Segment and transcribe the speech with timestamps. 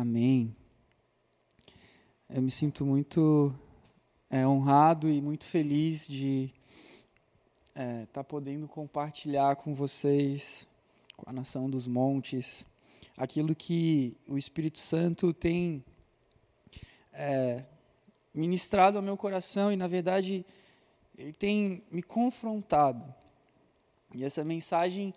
[0.00, 0.54] Amém.
[2.30, 3.52] Eu me sinto muito
[4.30, 6.54] é, honrado e muito feliz de
[7.70, 10.68] estar é, tá podendo compartilhar com vocês,
[11.16, 12.64] com a nação dos montes,
[13.16, 15.84] aquilo que o Espírito Santo tem
[17.12, 17.64] é,
[18.32, 20.46] ministrado ao meu coração e, na verdade,
[21.16, 23.04] ele tem me confrontado.
[24.14, 25.12] E essa mensagem,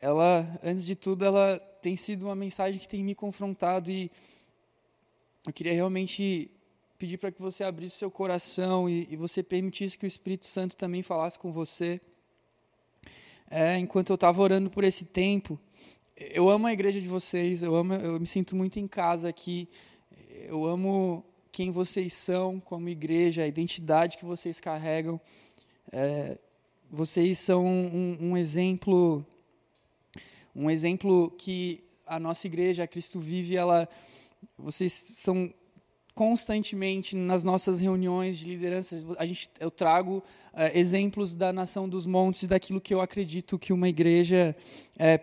[0.00, 4.10] ela, antes de tudo, ela tem sido uma mensagem que tem me confrontado e
[5.46, 6.50] eu queria realmente
[6.98, 10.76] pedir para que você abrisse seu coração e, e, você permitisse que o Espírito Santo
[10.76, 12.00] também falasse com você.
[13.50, 15.58] É, enquanto eu estava orando por esse tempo,
[16.16, 19.68] eu amo a igreja de vocês, eu amo, eu me sinto muito em casa aqui.
[20.48, 25.20] Eu amo quem vocês são como igreja, a identidade que vocês carregam.
[25.92, 26.36] É,
[26.90, 29.24] vocês são um, um exemplo
[30.58, 33.88] um exemplo que a nossa igreja, a Cristo Vive, ela,
[34.58, 35.54] vocês são
[36.16, 42.06] constantemente nas nossas reuniões de lideranças, a gente, eu trago uh, exemplos da nação dos
[42.06, 44.56] montes, daquilo que eu acredito que uma igreja
[44.98, 45.20] é,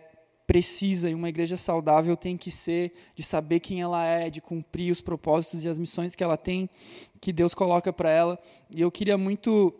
[0.47, 4.89] precisa e uma igreja saudável tem que ser, de saber quem ela é, de cumprir
[4.89, 6.69] os propósitos e as missões que ela tem,
[7.19, 8.39] que Deus coloca para ela.
[8.73, 9.73] E eu queria muito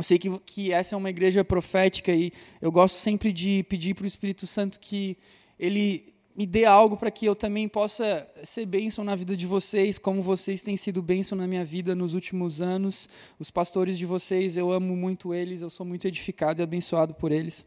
[0.00, 3.92] eu sei que, que essa é uma igreja profética e eu gosto sempre de pedir
[3.94, 5.14] para o Espírito Santo que
[5.58, 9.98] ele me dê algo para que eu também possa ser bênção na vida de vocês,
[9.98, 13.10] como vocês têm sido bênção na minha vida nos últimos anos.
[13.38, 17.30] Os pastores de vocês, eu amo muito eles, eu sou muito edificado e abençoado por
[17.30, 17.66] eles.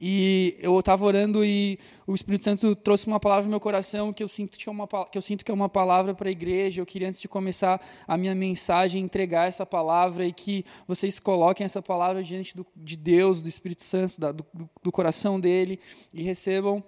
[0.00, 4.22] E eu estava orando e o Espírito Santo trouxe uma palavra no meu coração que
[4.22, 6.80] eu sinto que é uma, que eu sinto que é uma palavra para a igreja.
[6.80, 11.66] Eu queria, antes de começar a minha mensagem, entregar essa palavra e que vocês coloquem
[11.66, 14.46] essa palavra diante do, de Deus, do Espírito Santo, da, do,
[14.82, 15.78] do coração dele
[16.14, 16.82] e recebam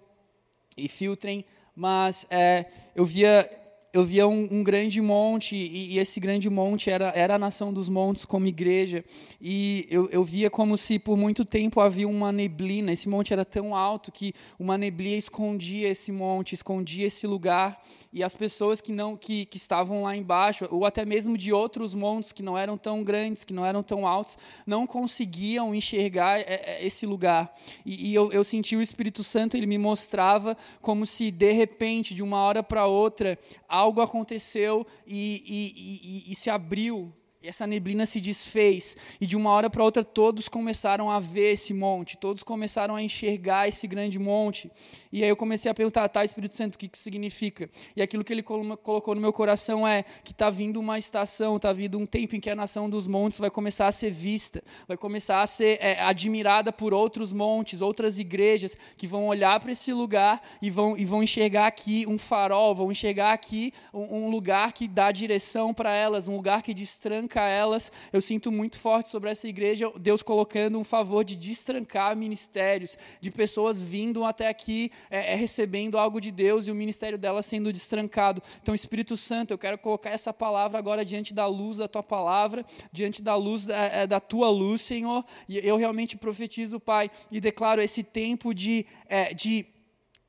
[0.74, 1.44] e filtrem.
[1.76, 3.47] Mas é, eu via
[3.92, 7.72] eu via um, um grande monte, e, e, esse grande monte era, era a nação
[7.72, 9.04] dos montes como igreja,
[9.40, 13.44] e eu, eu via como se por muito tempo havia uma neblina, esse monte era
[13.44, 17.82] tão alto que uma neblina escondia esse monte, escondia esse lugar,
[18.12, 21.94] e as pessoas que não que, que estavam lá embaixo, ou até mesmo de outros
[21.94, 24.36] montes que não eram tão grandes, que não eram tão altos,
[24.66, 27.54] não conseguiam enxergar é, é, esse lugar.
[27.86, 32.14] E, e eu, eu senti o Espírito Santo, ele me mostrava como se de repente,
[32.14, 33.38] de uma hora para outra,
[33.72, 37.10] algo aconteceu e, e, e, e se abriu
[37.42, 41.54] e essa neblina se desfez, e de uma hora para outra todos começaram a ver
[41.54, 44.70] esse monte, todos começaram a enxergar esse grande monte.
[45.10, 47.69] E aí eu comecei a perguntar, tá, Espírito Santo, o que, que significa?
[47.97, 51.72] E aquilo que ele colocou no meu coração é que está vindo uma estação, está
[51.72, 54.97] vindo um tempo em que a nação dos montes vai começar a ser vista, vai
[54.97, 59.92] começar a ser é, admirada por outros montes, outras igrejas, que vão olhar para esse
[59.92, 64.72] lugar e vão, e vão enxergar aqui um farol, vão enxergar aqui um, um lugar
[64.72, 67.91] que dá direção para elas, um lugar que destranca destrancar elas.
[68.12, 73.31] Eu sinto muito forte sobre essa igreja, Deus colocando um favor de destrancar ministérios, de
[73.31, 77.72] pessoas vindo até aqui é, é, recebendo algo de Deus e o ministério delas sendo
[77.72, 78.43] destrancado.
[78.62, 82.65] Então, Espírito Santo, eu quero colocar essa palavra agora diante da luz da tua palavra,
[82.93, 85.25] diante da luz da, é, da tua luz, Senhor.
[85.49, 89.66] E eu realmente profetizo, Pai, e declaro esse tempo de, é, de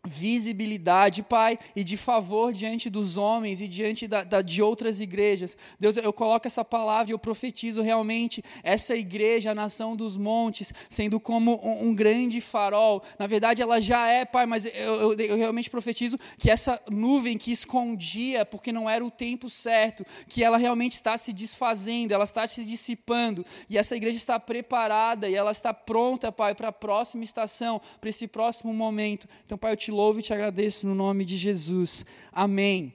[0.06, 5.56] visibilidade, Pai, e de favor diante dos homens e diante da, da, de outras igrejas.
[5.80, 10.74] Deus, eu coloco essa palavra e eu profetizo realmente essa igreja, a nação dos montes,
[10.90, 13.02] sendo como um, um grande farol.
[13.18, 17.38] Na verdade, ela já é, Pai, mas eu, eu, eu, realmente profetizo que essa nuvem
[17.38, 22.26] que escondia, porque não era o tempo certo, que ela realmente está se desfazendo, ela
[22.26, 26.74] está se dissipando, e essa igreja está preparada e ela está pronta, Pai, para a
[26.74, 29.30] próxima estação, para esse próximo momento.
[29.46, 32.06] Então, Pai, eu te louvo e te agradeço no nome de Jesus.
[32.32, 32.94] Amém.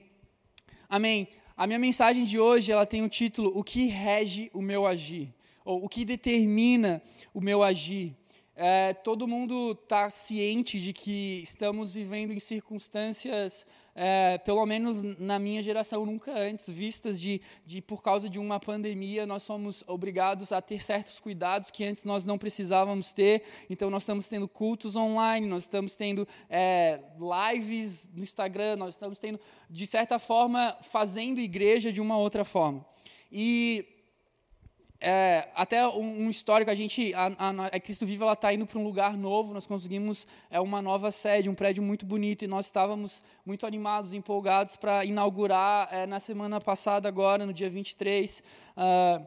[0.87, 1.27] Amém.
[1.55, 5.33] A minha mensagem de hoje, ela tem o título O que rege o meu agir?
[5.63, 7.01] Ou o que determina
[7.33, 8.15] o meu agir?
[8.61, 13.65] É, todo mundo está ciente de que estamos vivendo em circunstâncias
[13.95, 18.59] é, pelo menos na minha geração, nunca antes vistas de, de, por causa de uma
[18.59, 23.43] pandemia, nós somos obrigados a ter certos cuidados que antes nós não precisávamos ter.
[23.69, 29.19] Então, nós estamos tendo cultos online, nós estamos tendo é, lives no Instagram, nós estamos
[29.19, 29.39] tendo,
[29.69, 32.85] de certa forma, fazendo igreja de uma outra forma.
[33.31, 33.98] E
[35.01, 38.65] é, até um, um, histórico, a gente, a, a, a Cristo Viva, ela está indo
[38.65, 42.47] para um lugar novo, nós conseguimos é, uma nova sede, um prédio muito bonito, e
[42.47, 48.43] nós estávamos muito animados, empolgados para inaugurar é, na semana passada, agora, no dia 23,
[48.75, 49.25] uh,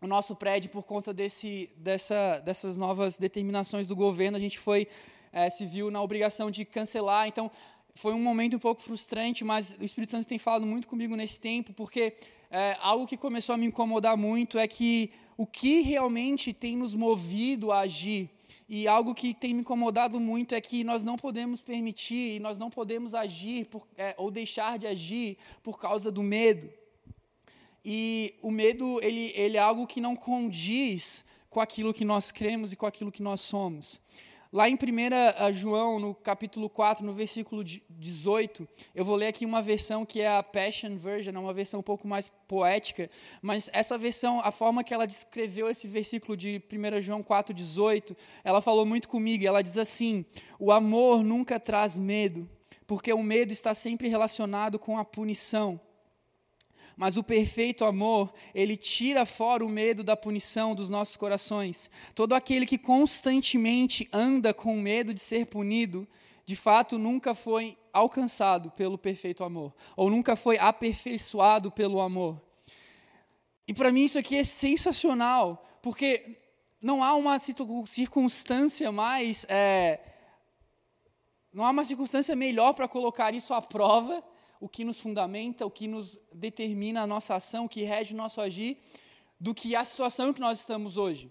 [0.00, 4.86] o nosso prédio, por conta desse, dessa, dessas novas determinações do governo, a gente foi,
[5.32, 7.50] é, se viu na obrigação de cancelar, então
[7.94, 11.40] foi um momento um pouco frustrante, mas o Espírito Santo tem falado muito comigo nesse
[11.40, 12.14] tempo, porque
[12.52, 16.94] é, algo que começou a me incomodar muito é que o que realmente tem nos
[16.94, 18.28] movido a agir,
[18.68, 22.70] e algo que tem me incomodado muito é que nós não podemos permitir, nós não
[22.70, 26.70] podemos agir por, é, ou deixar de agir por causa do medo.
[27.84, 32.72] E o medo, ele, ele é algo que não condiz com aquilo que nós cremos
[32.72, 34.00] e com aquilo que nós somos.
[34.52, 34.78] Lá em 1
[35.54, 40.28] João, no capítulo 4, no versículo 18, eu vou ler aqui uma versão que é
[40.28, 43.08] a Passion Version, é uma versão um pouco mais poética,
[43.40, 48.14] mas essa versão, a forma que ela descreveu esse versículo de 1 João 4, 18,
[48.44, 50.22] ela falou muito comigo, ela diz assim:
[50.58, 52.46] O amor nunca traz medo,
[52.86, 55.80] porque o medo está sempre relacionado com a punição.
[56.96, 61.90] Mas o perfeito amor, ele tira fora o medo da punição dos nossos corações.
[62.14, 66.06] Todo aquele que constantemente anda com medo de ser punido,
[66.44, 72.40] de fato nunca foi alcançado pelo perfeito amor, ou nunca foi aperfeiçoado pelo amor.
[73.66, 76.38] E para mim isso aqui é sensacional, porque
[76.80, 79.46] não há uma circunstância mais.
[79.48, 80.00] É,
[81.52, 84.24] não há uma circunstância melhor para colocar isso à prova
[84.62, 88.16] o que nos fundamenta, o que nos determina a nossa ação, o que rege o
[88.16, 88.78] nosso agir,
[89.38, 91.28] do que a situação em que nós estamos hoje.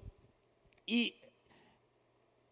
[0.86, 1.16] E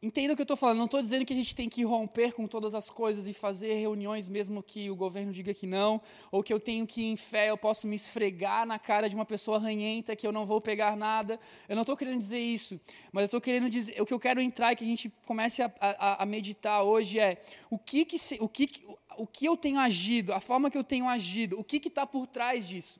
[0.01, 2.31] entenda o que eu estou falando, não estou dizendo que a gente tem que romper
[2.31, 6.41] com todas as coisas e fazer reuniões mesmo que o governo diga que não, ou
[6.41, 9.59] que eu tenho que em fé, eu posso me esfregar na cara de uma pessoa
[9.59, 11.37] ranhenta, que eu não vou pegar nada.
[11.67, 12.79] Eu não estou querendo dizer isso,
[13.11, 15.61] mas eu estou querendo dizer, o que eu quero entrar e que a gente comece
[15.61, 18.69] a, a, a meditar hoje é o que, que se, o que,
[19.19, 22.25] o que eu tenho agido, a forma que eu tenho agido, o que está por
[22.25, 22.99] trás disso?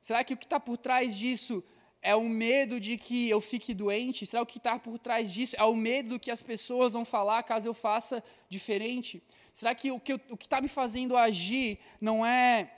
[0.00, 1.64] Será que o que está por trás disso
[2.02, 4.26] é o medo de que eu fique doente?
[4.26, 6.92] Será que o que está por trás disso é o medo do que as pessoas
[6.92, 9.22] vão falar caso eu faça diferente?
[9.52, 12.70] Será que o que está me fazendo agir não é,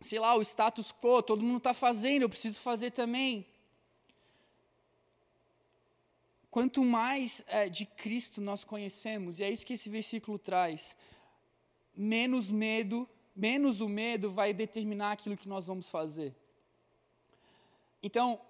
[0.00, 3.46] sei lá, o status quo, todo mundo está fazendo, eu preciso fazer também?
[6.50, 10.96] Quanto mais é, de Cristo nós conhecemos, e é isso que esse versículo traz,
[11.96, 16.34] menos medo, menos o medo vai determinar aquilo que nós vamos fazer.
[18.02, 18.40] Então,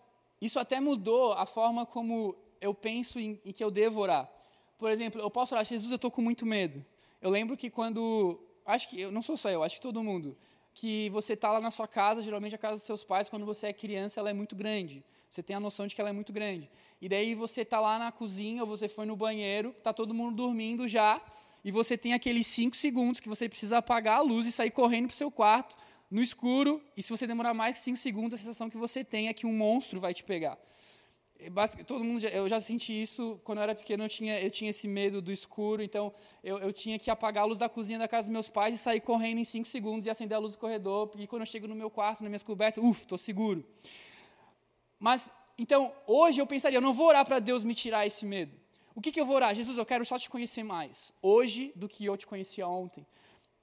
[0.40, 4.30] isso até mudou a forma como eu penso em, em que eu devo orar.
[4.78, 6.84] Por exemplo, eu posso orar, Jesus, eu estou com muito medo.
[7.20, 10.36] Eu lembro que quando, acho que, eu não sou só eu, acho que todo mundo,
[10.74, 13.68] que você está lá na sua casa, geralmente a casa dos seus pais, quando você
[13.68, 15.04] é criança, ela é muito grande.
[15.28, 16.70] Você tem a noção de que ela é muito grande.
[17.00, 20.36] E daí você está lá na cozinha, ou você foi no banheiro, está todo mundo
[20.36, 21.20] dormindo já,
[21.64, 25.06] e você tem aqueles cinco segundos que você precisa apagar a luz e sair correndo
[25.06, 25.76] para o seu quarto,
[26.10, 29.28] no escuro, e se você demorar mais que cinco segundos, a sensação que você tem
[29.28, 30.58] é que um monstro vai te pegar.
[31.86, 34.04] Todo mundo, eu já senti isso quando eu era pequeno.
[34.04, 36.12] Eu tinha, eu tinha esse medo do escuro, então
[36.44, 38.78] eu, eu tinha que apagar a luz da cozinha da casa dos meus pais e
[38.78, 41.10] sair correndo em cinco segundos e acender a luz do corredor.
[41.16, 43.64] E quando eu chego no meu quarto, nas minhas cobertas, uff, estou seguro.
[44.98, 48.60] Mas então hoje eu pensaria, eu não vou orar para Deus me tirar esse medo.
[48.94, 49.54] O que, que eu vou orar?
[49.54, 53.06] Jesus, eu quero só te conhecer mais, hoje, do que eu te conhecia ontem.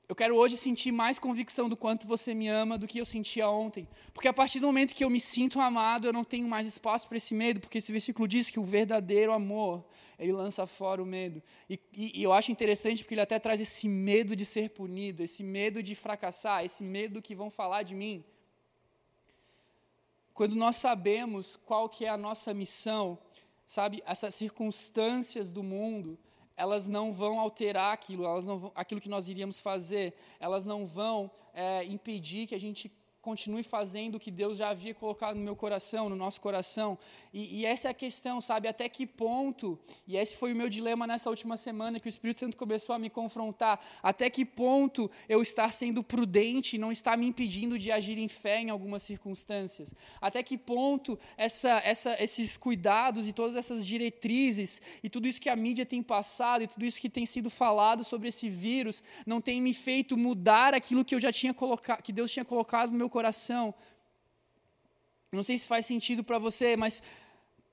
[0.10, 3.50] Eu quero hoje sentir mais convicção do quanto você me ama do que eu sentia
[3.50, 3.86] ontem.
[4.14, 7.10] Porque a partir do momento que eu me sinto amado, eu não tenho mais espaço
[7.10, 9.84] para esse medo, porque esse versículo diz que o verdadeiro amor,
[10.18, 11.44] ele lança fora o medo.
[11.70, 15.24] E, e, e, eu acho interessante porque ele até traz esse medo de ser punido,
[15.24, 18.24] esse medo de fracassar, esse medo que vão falar de mim.
[20.34, 23.20] Quando nós sabemos qual que é a nossa missão,
[23.66, 26.18] sabe, essas circunstâncias do mundo,
[26.58, 30.88] elas não vão alterar aquilo, elas não vão, aquilo que nós iríamos fazer, elas não
[30.88, 32.92] vão é, impedir que a gente
[33.28, 36.98] continue fazendo o que Deus já havia colocado no meu coração, no nosso coração.
[37.34, 38.70] E, e, essa é a questão, sabe?
[38.70, 42.40] Até que ponto, e esse foi o meu dilema nessa última semana, que o Espírito
[42.40, 47.26] Santo começou a me confrontar, até que ponto eu estar sendo prudente não está me
[47.26, 49.94] impedindo de agir em fé em algumas circunstâncias?
[50.22, 55.50] Até que ponto essa, essa, esses cuidados e todas essas diretrizes e tudo isso que
[55.50, 59.42] a mídia tem passado e tudo isso que tem sido falado sobre esse vírus não
[59.42, 62.98] tem me feito mudar aquilo que eu já tinha colocado, que Deus tinha colocado no
[62.98, 63.17] meu coração.
[65.32, 67.04] Não sei se faz sentido para você, mas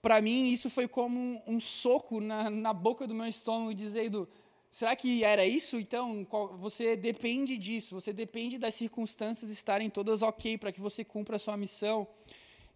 [0.03, 4.29] para mim isso foi como um, um soco na, na, boca do meu estômago, dizendo:
[4.71, 5.79] será que era isso?
[5.79, 6.27] Então,
[6.59, 11.39] você depende disso, você depende das circunstâncias estarem todas ok para que você cumpra a
[11.39, 12.07] sua missão.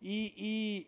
[0.01, 0.87] E, e,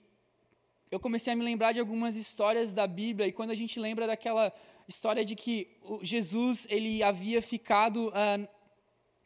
[0.91, 4.07] eu comecei a me lembrar de algumas histórias da Bíblia, e quando a gente lembra
[4.07, 4.53] daquela
[4.87, 5.69] história de que
[6.01, 8.09] Jesus ele havia ficado.
[8.09, 8.60] Uh,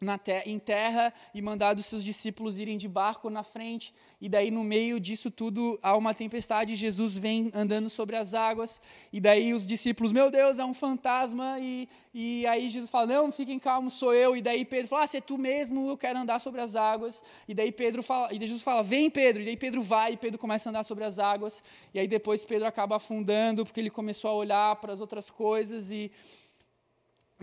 [0.05, 3.93] na em terra e mandado seus discípulos irem de barco na frente.
[4.21, 6.77] E daí, no meio disso tudo, há uma tempestade.
[6.77, 8.81] Jesus vem andando sobre as águas.
[9.13, 11.59] E daí, os discípulos, meu Deus, é um fantasma.
[11.61, 14.37] E, e aí, Jesus fala: Não, fiquem calmos, sou eu.
[14.37, 17.23] E daí, Pedro fala: Ah, se é tu mesmo, eu quero andar sobre as águas.
[17.47, 19.43] E daí, Pedro fala, e Jesus fala: Vem, Pedro.
[19.43, 20.13] E daí, Pedro vai.
[20.13, 21.63] E Pedro começa a andar sobre as águas.
[21.93, 25.91] E aí, depois, Pedro acaba afundando, porque ele começou a olhar para as outras coisas.
[25.91, 26.11] E.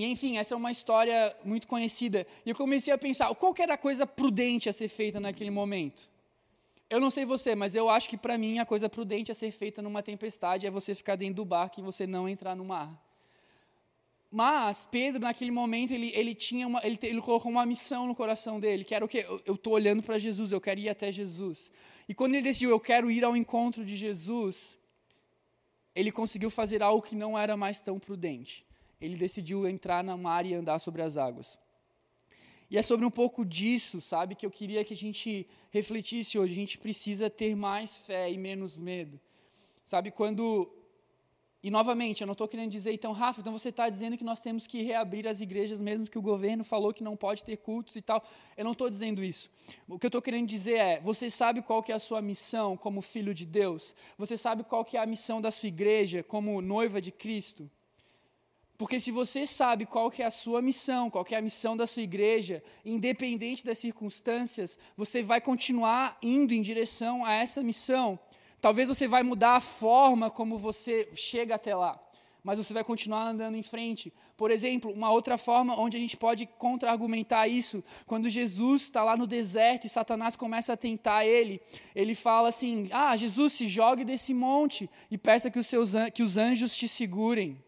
[0.01, 2.25] E enfim, essa é uma história muito conhecida.
[2.43, 6.09] E eu comecei a pensar, qual era a coisa prudente a ser feita naquele momento?
[6.89, 9.51] Eu não sei você, mas eu acho que para mim a coisa prudente a ser
[9.51, 12.99] feita numa tempestade é você ficar dentro do barco e você não entrar no mar.
[14.31, 18.59] Mas Pedro, naquele momento, ele, ele tinha uma, ele, ele colocou uma missão no coração
[18.59, 19.23] dele, que era o quê?
[19.45, 21.71] Eu estou olhando para Jesus, eu quero ir até Jesus.
[22.09, 24.75] E quando ele decidiu, eu quero ir ao encontro de Jesus,
[25.93, 28.65] ele conseguiu fazer algo que não era mais tão prudente
[29.01, 31.59] ele decidiu entrar na mar e andar sobre as águas.
[32.71, 36.53] E é sobre um pouco disso, sabe, que eu queria que a gente refletisse hoje.
[36.53, 39.19] A gente precisa ter mais fé e menos medo.
[39.83, 40.71] Sabe, quando.
[41.61, 44.39] E novamente, eu não estou querendo dizer, então, Rafa, então você está dizendo que nós
[44.39, 47.97] temos que reabrir as igrejas, mesmo que o governo falou que não pode ter cultos
[47.97, 48.23] e tal.
[48.55, 49.49] Eu não estou dizendo isso.
[49.87, 52.77] O que eu estou querendo dizer é: você sabe qual que é a sua missão
[52.77, 53.93] como filho de Deus?
[54.17, 57.69] Você sabe qual que é a missão da sua igreja como noiva de Cristo?
[58.81, 61.77] Porque se você sabe qual que é a sua missão, qual que é a missão
[61.77, 68.17] da sua igreja, independente das circunstâncias, você vai continuar indo em direção a essa missão.
[68.59, 72.01] Talvez você vai mudar a forma como você chega até lá,
[72.43, 74.11] mas você vai continuar andando em frente.
[74.35, 79.15] Por exemplo, uma outra forma onde a gente pode contra-argumentar isso, quando Jesus está lá
[79.15, 81.61] no deserto e Satanás começa a tentar ele,
[81.93, 86.23] ele fala assim: Ah, Jesus, se jogue desse monte e peça que os, seus, que
[86.23, 87.63] os anjos te segurem.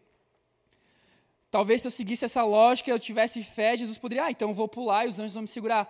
[1.54, 4.66] Talvez se eu seguisse essa lógica, eu tivesse fé, Jesus poderia, ah, então eu vou
[4.66, 5.88] pular e os anjos vão me segurar.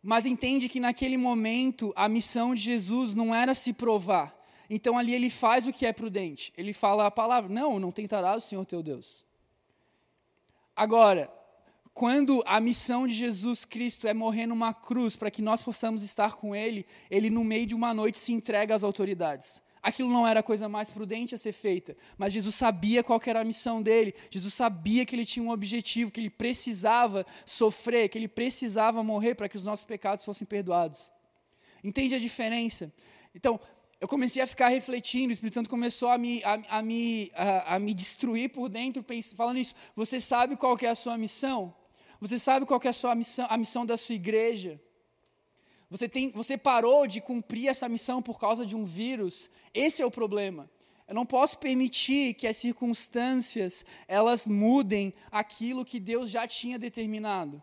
[0.00, 4.32] Mas entende que naquele momento a missão de Jesus não era se provar.
[4.70, 6.52] Então ali ele faz o que é prudente.
[6.56, 9.24] Ele fala a palavra: Não, não tentarás o Senhor teu Deus.
[10.76, 11.28] Agora,
[11.92, 16.36] quando a missão de Jesus Cristo é morrer numa cruz para que nós possamos estar
[16.36, 20.40] com Ele, Ele no meio de uma noite se entrega às autoridades aquilo não era
[20.40, 24.14] a coisa mais prudente a ser feita, mas Jesus sabia qual era a missão dele,
[24.30, 29.34] Jesus sabia que ele tinha um objetivo, que ele precisava sofrer, que ele precisava morrer
[29.34, 31.10] para que os nossos pecados fossem perdoados.
[31.82, 32.92] Entende a diferença?
[33.34, 33.58] Então,
[34.00, 37.76] eu comecei a ficar refletindo, o Espírito Santo começou a me, a, a me, a,
[37.76, 39.04] a, me destruir por dentro,
[39.36, 39.74] falando isso.
[39.94, 41.74] Você sabe qual é a sua missão?
[42.20, 44.80] Você sabe qual é a sua missão, a missão da sua igreja?
[45.92, 49.50] Você, tem, você parou de cumprir essa missão por causa de um vírus.
[49.74, 50.70] Esse é o problema.
[51.06, 57.62] Eu não posso permitir que as circunstâncias elas mudem aquilo que Deus já tinha determinado.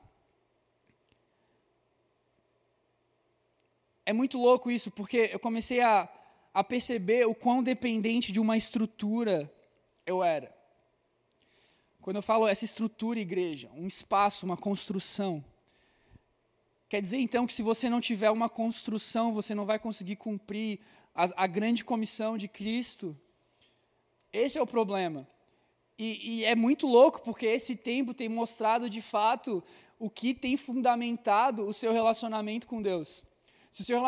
[4.06, 6.08] É muito louco isso, porque eu comecei a,
[6.54, 9.52] a perceber o quão dependente de uma estrutura
[10.06, 10.56] eu era.
[12.00, 15.44] Quando eu falo essa estrutura, igreja, um espaço, uma construção,
[16.90, 20.80] Quer dizer então que se você não tiver uma construção, você não vai conseguir cumprir
[21.14, 23.16] a, a grande comissão de Cristo?
[24.34, 25.28] Esse é o problema.
[26.00, 29.64] E, e, é muito louco, porque esse tempo tem mostrado de fato
[30.00, 33.24] o que tem fundamentado o seu relacionamento com Deus.
[33.72, 34.02] Se o seu,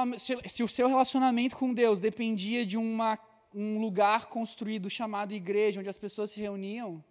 [0.50, 3.20] se, o seu relacionamento com Deus dependia de uma,
[3.54, 7.04] um lugar construído chamado igreja, onde as pessoas se reuniam,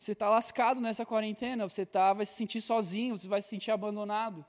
[0.00, 3.72] você está lascado nessa quarentena, você tá, vai se sentir sozinho, você vai se sentir
[3.72, 4.46] abandonado.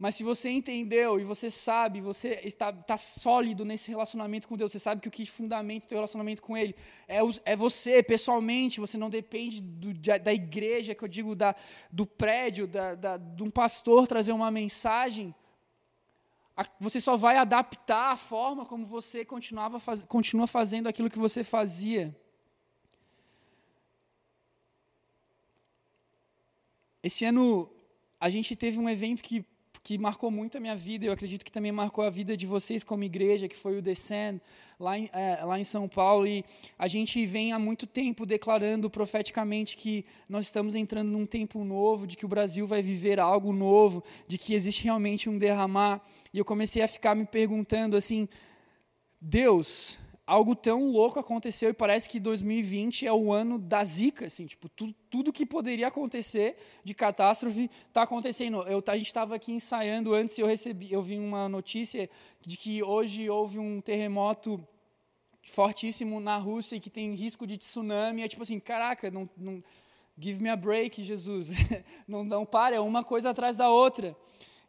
[0.00, 4.72] Mas se você entendeu e você sabe, você está, está sólido nesse relacionamento com Deus,
[4.72, 6.74] você sabe que o que fundamenta o teu relacionamento com Ele
[7.06, 11.54] é, é você, pessoalmente, você não depende do, da igreja, que eu digo, da,
[11.92, 15.34] do prédio, da, da, de um pastor trazer uma mensagem,
[16.80, 21.44] você só vai adaptar a forma como você continuava faz, continua fazendo aquilo que você
[21.44, 22.16] fazia.
[27.02, 27.70] Esse ano
[28.18, 29.44] a gente teve um evento que
[29.90, 32.84] que marcou muito a minha vida, eu acredito que também marcou a vida de vocês
[32.84, 34.40] como igreja, que foi o Descend,
[34.78, 36.28] lá em, é, lá em São Paulo.
[36.28, 36.44] E
[36.78, 42.06] a gente vem há muito tempo declarando profeticamente que nós estamos entrando num tempo novo,
[42.06, 46.00] de que o Brasil vai viver algo novo, de que existe realmente um derramar.
[46.32, 48.28] E eu comecei a ficar me perguntando assim:
[49.20, 49.98] Deus,
[50.30, 54.68] algo tão louco aconteceu e parece que 2020 é o ano da zica, assim, tipo,
[54.68, 58.62] tudo, tudo que poderia acontecer de catástrofe está acontecendo.
[58.62, 62.08] Eu, a gente estava aqui ensaiando antes e eu recebi, eu vi uma notícia
[62.46, 64.64] de que hoje houve um terremoto
[65.48, 68.22] fortíssimo na Rússia e que tem risco de tsunami.
[68.22, 69.60] É tipo assim, caraca, não, não
[70.20, 71.50] Give me a break, Jesus.
[72.06, 74.14] não, não para, é uma coisa atrás da outra.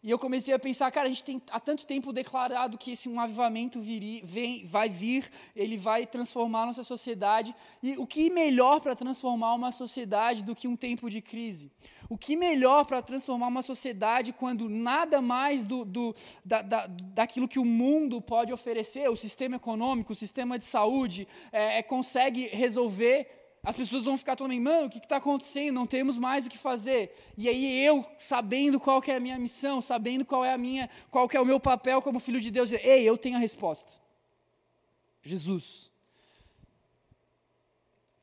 [0.03, 3.07] E eu comecei a pensar, cara, a gente tem há tanto tempo declarado que esse
[3.07, 7.55] um avivamento viri, vem, vai vir, ele vai transformar a nossa sociedade.
[7.83, 11.71] E o que melhor para transformar uma sociedade do que um tempo de crise?
[12.09, 17.47] O que melhor para transformar uma sociedade quando nada mais do, do, da, da, daquilo
[17.47, 22.47] que o mundo pode oferecer, o sistema econômico, o sistema de saúde, é, é consegue
[22.47, 25.75] resolver as pessoas vão ficar falando, mano, o que está acontecendo?
[25.75, 27.15] Não temos mais o que fazer.
[27.37, 30.89] E aí eu, sabendo qual que é a minha missão, sabendo qual é a minha,
[31.11, 33.93] qual que é o meu papel como filho de Deus, ei, eu tenho a resposta.
[35.21, 35.91] Jesus.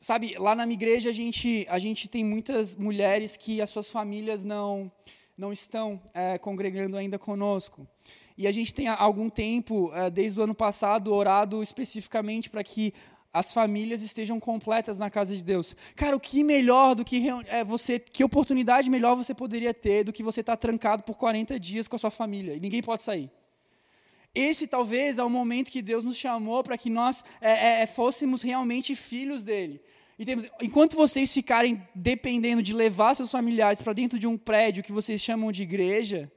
[0.01, 3.89] Sabe, lá na minha igreja a gente, a gente tem muitas mulheres que as suas
[3.89, 4.91] famílias não,
[5.37, 7.87] não estão é, congregando ainda conosco.
[8.37, 12.65] E a gente tem há algum tempo, é, desde o ano passado, orado especificamente para
[12.65, 12.93] que
[13.33, 15.77] as famílias estejam completas na casa de Deus.
[15.95, 20.13] Cara, o que melhor do que é, você, que oportunidade melhor você poderia ter do
[20.13, 23.03] que você estar tá trancado por 40 dias com a sua família e ninguém pode
[23.03, 23.31] sair?
[24.35, 27.87] Esse talvez é o momento que Deus nos chamou para que nós é, é, é,
[27.87, 29.81] fôssemos realmente filhos dele.
[30.25, 34.93] Temos, enquanto vocês ficarem dependendo de levar seus familiares para dentro de um prédio que
[34.93, 36.31] vocês chamam de igreja,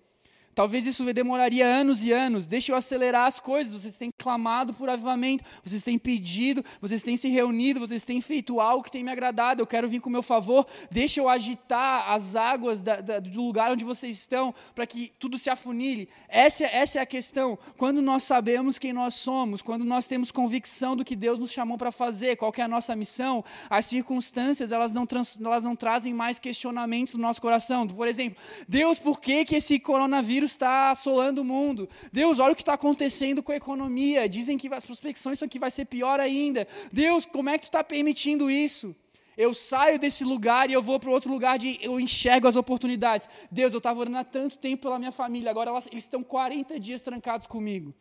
[0.62, 2.46] Talvez isso demoraria anos e anos.
[2.46, 3.74] Deixa eu acelerar as coisas.
[3.74, 8.60] Vocês têm clamado por avivamento, vocês têm pedido, vocês têm se reunido, vocês têm feito
[8.60, 9.60] algo que tem me agradado.
[9.60, 10.68] Eu quero vir com o meu favor.
[10.92, 15.40] Deixa eu agitar as águas da, da, do lugar onde vocês estão para que tudo
[15.40, 16.08] se afunile.
[16.30, 17.58] Essa, essa é a questão.
[17.76, 21.76] Quando nós sabemos quem nós somos, quando nós temos convicção do que Deus nos chamou
[21.76, 26.14] para fazer, qual é a nossa missão, as circunstâncias elas não, trans, elas não trazem
[26.14, 27.88] mais questionamentos no nosso coração.
[27.88, 31.90] Por exemplo, Deus, por que, que esse coronavírus vírus está assolando o mundo.
[32.12, 34.28] Deus, olha o que está acontecendo com a economia.
[34.30, 36.68] Dizem que as prospecções são que vai ser pior ainda.
[36.92, 38.96] Deus, como é que tu está permitindo isso?
[39.38, 43.28] Eu saio desse lugar e eu vou para outro lugar de eu enxergo as oportunidades.
[43.50, 46.80] Deus, eu estava orando há tanto tempo pela minha família, agora elas, eles estão 40
[46.80, 47.94] dias trancados comigo.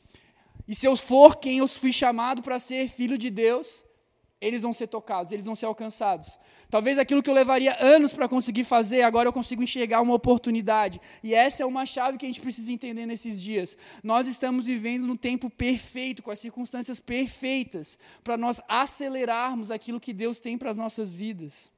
[0.67, 3.85] E se eu for quem eu fui chamado para ser filho de Deus,
[4.41, 6.39] eles vão ser tocados, eles vão ser alcançados.
[6.71, 11.01] Talvez aquilo que eu levaria anos para conseguir fazer, agora eu consigo enxergar uma oportunidade.
[11.23, 13.77] E essa é uma chave que a gente precisa entender nesses dias.
[14.05, 20.13] Nós estamos vivendo no tempo perfeito, com as circunstâncias perfeitas, para nós acelerarmos aquilo que
[20.13, 21.73] Deus tem para as nossas vidas.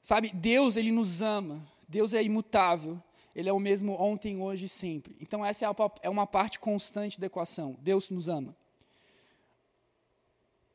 [0.00, 1.62] Sabe, Deus, Ele nos ama.
[1.86, 2.98] Deus é imutável.
[3.36, 5.14] Ele é o mesmo ontem, hoje e sempre.
[5.20, 5.66] Então, essa
[6.02, 7.76] é uma parte constante da equação.
[7.82, 8.56] Deus nos ama.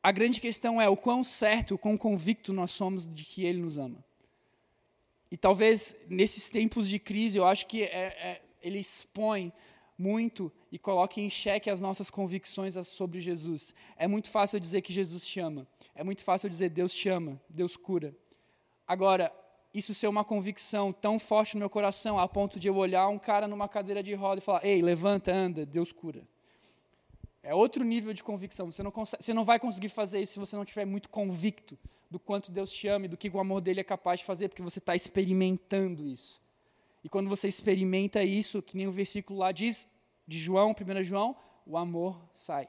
[0.04, 3.62] A grande questão é o quão certo, o quão convicto nós somos de que Ele
[3.62, 4.04] nos ama.
[5.30, 9.50] E talvez nesses tempos de crise, eu acho que é, é, ele expõe
[9.96, 13.74] muito e coloca em xeque as nossas convicções sobre Jesus.
[13.96, 15.66] É muito fácil dizer que Jesus te ama.
[15.94, 18.14] É muito fácil dizer Deus te ama, Deus cura.
[18.86, 19.32] Agora,
[19.72, 23.18] isso ser uma convicção tão forte no meu coração a ponto de eu olhar um
[23.18, 26.28] cara numa cadeira de roda e falar: "Ei, levanta, anda, Deus cura".
[27.44, 28.72] É outro nível de convicção.
[28.72, 31.78] Você não, consegue, você não vai conseguir fazer isso se você não estiver muito convicto
[32.10, 34.48] do quanto Deus te ama e do que o amor dele é capaz de fazer,
[34.48, 36.40] porque você está experimentando isso.
[37.04, 39.86] E quando você experimenta isso, que nem o versículo lá diz,
[40.26, 42.66] de João, 1 João, o amor sai.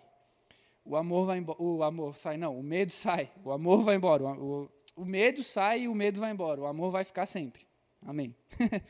[0.83, 1.61] O amor vai embora.
[1.61, 3.31] O amor sai, não, o medo sai.
[3.45, 4.25] O amor vai embora.
[4.25, 6.59] O, o, o medo sai e o medo vai embora.
[6.59, 7.65] O amor vai ficar sempre.
[8.05, 8.35] Amém.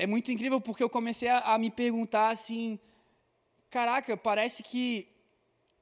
[0.00, 2.78] é muito incrível porque eu comecei a, a me perguntar assim,
[3.68, 5.06] caraca, parece que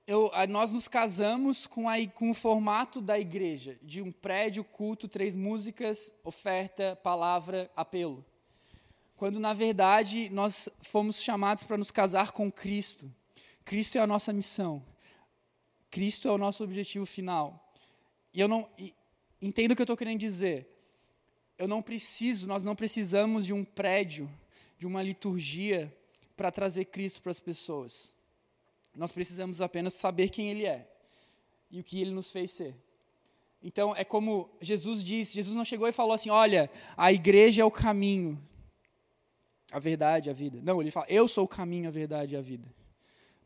[0.08, 5.06] eu, nós nos casamos com, a, com o formato da igreja, de um prédio, culto,
[5.06, 8.24] três músicas, oferta, palavra, apelo.
[9.16, 13.08] Quando, na verdade, nós fomos chamados para nos casar com Cristo.
[13.64, 14.84] Cristo é a nossa missão.
[15.92, 17.72] Cristo é o nosso objetivo final.
[18.34, 18.92] E eu não e,
[19.40, 20.77] entendo o que eu estou querendo dizer
[21.58, 24.30] eu não preciso, nós não precisamos de um prédio,
[24.78, 25.92] de uma liturgia
[26.36, 28.14] para trazer Cristo para as pessoas.
[28.94, 30.88] Nós precisamos apenas saber quem Ele é
[31.68, 32.76] e o que Ele nos fez ser.
[33.60, 37.64] Então, é como Jesus disse: Jesus não chegou e falou assim: olha, a igreja é
[37.64, 38.40] o caminho,
[39.72, 40.60] a verdade, a vida.
[40.62, 42.72] Não, ele fala: eu sou o caminho, a verdade e a vida.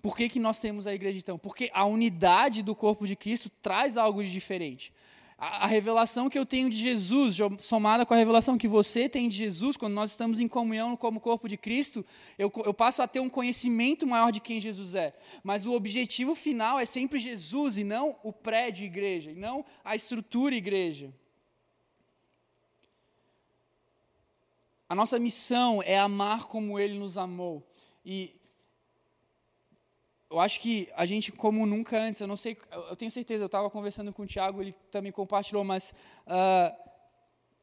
[0.03, 1.39] Por que, que nós temos a igreja então?
[1.39, 4.93] Porque a unidade do corpo de Cristo traz algo de diferente
[5.45, 9.37] a, revelação que eu tenho de Jesus, somada com a revelação que você tem de
[9.37, 12.07] Jesus, quando nós estamos em comunhão como corpo de Cristo,
[12.39, 15.13] eu, eu passo a ter um conhecimento maior de quem Jesus é.
[15.43, 19.97] Mas o objetivo final é sempre Jesus e não o prédio igreja, e não a
[19.97, 21.13] estrutura igreja.
[24.89, 27.67] A nossa missão é amar como Ele nos amou.
[28.07, 28.33] E
[30.33, 32.57] eu acho que a gente, como nunca antes, eu não sei,
[32.89, 35.95] eu tenho certeza, eu estava conversando com o Tiago, ele também compartilhou, mas
[36.27, 36.75] uh,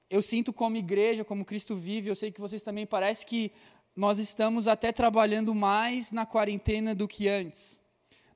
[0.08, 3.52] eu sinto como igreja, como Cristo vive, eu sei que vocês também, parece que
[3.96, 7.82] nós estamos até trabalhando mais na quarentena do que antes.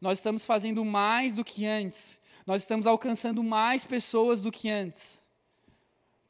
[0.01, 2.19] Nós estamos fazendo mais do que antes.
[2.43, 5.21] Nós estamos alcançando mais pessoas do que antes.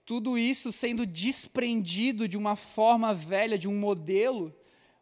[0.06, 4.54] Tudo isso sendo desprendido de uma forma velha, de um modelo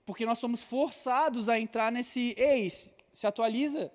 [0.05, 3.91] porque nós somos forçados a entrar nesse, ei, se atualiza.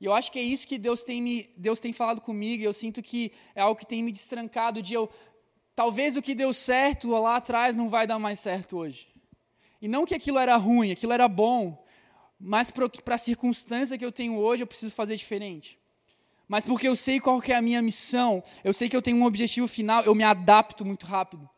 [0.00, 2.64] E eu acho que é isso que Deus tem, me, Deus tem falado comigo, e
[2.64, 5.10] eu sinto que é algo que tem me destrancado de eu,
[5.74, 9.08] talvez o que deu certo lá atrás não vai dar mais certo hoje.
[9.82, 11.84] E não que aquilo era ruim, aquilo era bom,
[12.38, 15.78] mas para a circunstância que eu tenho hoje eu preciso fazer diferente.
[16.48, 19.24] Mas porque eu sei qual é a minha missão, eu sei que eu tenho um
[19.24, 21.48] objetivo final, eu me adapto muito rápido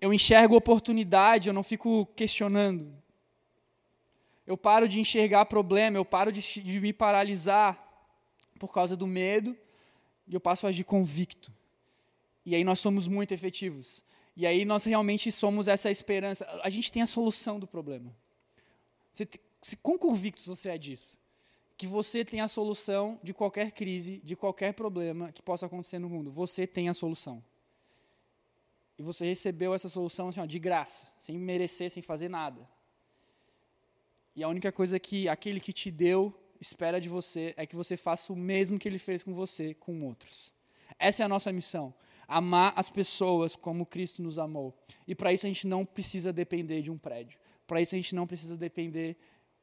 [0.00, 2.92] eu enxergo oportunidade, eu não fico questionando.
[4.46, 7.82] Eu paro de enxergar problema, eu paro de, de me paralisar
[8.58, 9.56] por causa do medo
[10.26, 11.52] e eu passo a agir convicto.
[12.44, 14.04] E aí nós somos muito efetivos.
[14.36, 16.46] E aí nós realmente somos essa esperança.
[16.62, 18.14] A gente tem a solução do problema.
[19.12, 19.26] Você,
[19.82, 21.18] com convictos você é disso.
[21.76, 26.08] Que você tem a solução de qualquer crise, de qualquer problema que possa acontecer no
[26.08, 26.30] mundo.
[26.30, 27.42] Você tem a solução
[28.98, 32.66] e você recebeu essa solução assim, ó, de graça, sem merecer, sem fazer nada.
[34.34, 37.96] E a única coisa que aquele que te deu espera de você é que você
[37.96, 40.54] faça o mesmo que ele fez com você, com outros.
[40.98, 41.94] Essa é a nossa missão.
[42.26, 44.76] Amar as pessoas como Cristo nos amou.
[45.06, 47.38] E para isso a gente não precisa depender de um prédio.
[47.66, 49.16] Para isso a gente não precisa depender.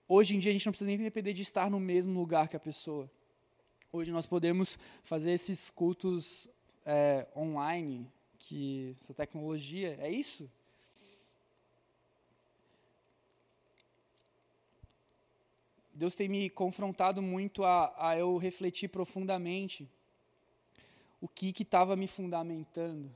[0.07, 2.55] Hoje em dia a gente não precisa nem depender de estar no mesmo lugar que
[2.55, 3.09] a pessoa.
[3.91, 6.49] Hoje nós podemos fazer esses cultos
[6.85, 8.11] é, online,
[8.43, 10.49] que essa tecnologia é isso?
[15.93, 19.89] Deus tem me confrontado muito a, a eu refletir profundamente
[21.21, 23.09] o que estava me fundamentando.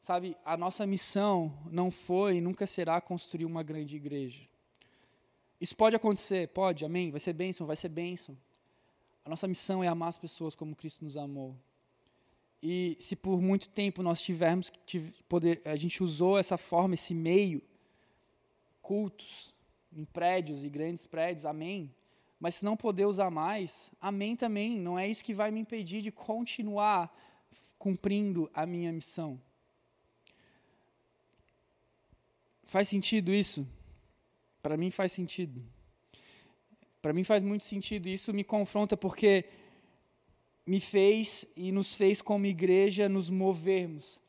[0.00, 4.48] Sabe, a nossa missão não foi e nunca será construir uma grande igreja.
[5.60, 8.36] Isso pode acontecer, pode, amém, vai ser bênção, vai ser bênção.
[9.24, 11.56] A nossa missão é amar as pessoas como Cristo nos amou.
[12.62, 17.12] E se por muito tempo nós tivermos que poder, a gente usou essa forma, esse
[17.12, 17.60] meio,
[18.80, 19.52] cultos
[19.92, 21.92] em prédios e grandes prédios, amém.
[22.38, 24.78] Mas se não poder usar mais, amém também.
[24.78, 27.12] Não é isso que vai me impedir de continuar
[27.78, 29.40] cumprindo a minha missão.
[32.64, 33.68] Faz sentido isso?
[34.62, 35.62] Para mim faz sentido.
[37.00, 38.08] Para mim faz muito sentido.
[38.08, 39.44] Isso me confronta porque
[40.66, 44.20] me fez e nos fez como igreja nos movermos.